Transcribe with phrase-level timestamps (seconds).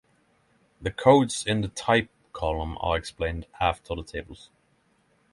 [0.81, 4.49] The codes in the "type" column are explained after the tables.